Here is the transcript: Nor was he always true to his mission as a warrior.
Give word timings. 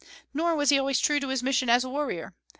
Nor 0.33 0.55
was 0.55 0.71
he 0.71 0.79
always 0.79 0.99
true 0.99 1.19
to 1.19 1.27
his 1.27 1.43
mission 1.43 1.69
as 1.69 1.83
a 1.83 1.89
warrior. 1.91 2.33